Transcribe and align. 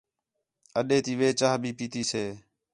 اَڈے 0.79 0.97
تی 1.05 1.13
وِہ 1.19 1.29
چاہ 1.39 1.55
بھی 1.61 1.71
پیتی 1.77 2.01
سے 2.11 2.23